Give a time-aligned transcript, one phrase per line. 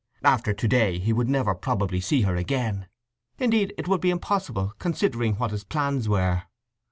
[0.23, 2.87] After to day he would never probably see her again.
[3.37, 6.41] Indeed, it would be impossible, considering what his plans were.